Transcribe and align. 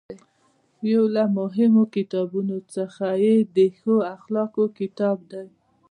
یو 0.91 1.03
له 1.15 1.23
مهمو 1.37 1.83
کتابونو 1.95 2.57
څخه 2.75 3.05
یې 3.23 3.35
د 3.55 3.57
ښې 3.77 3.95
اخلاقو 4.15 4.63
کتاب 4.79 5.17
دی. 5.31 5.45